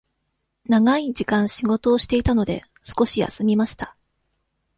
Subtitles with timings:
[0.65, 3.95] 長い時間仕事をしていたので、少し休みました。